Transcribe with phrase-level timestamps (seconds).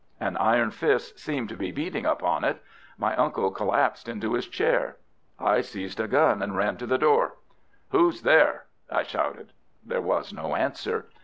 [0.19, 2.63] An iron fist seemed to be beating upon it.
[2.97, 4.97] My uncle collapsed into his chair.
[5.37, 7.35] I seized a gun and ran to the door.
[7.91, 9.53] "Who's there?" I shouted.
[9.85, 11.05] There was no answer.